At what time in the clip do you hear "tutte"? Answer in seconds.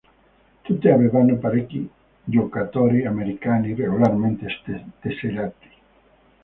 0.63-0.89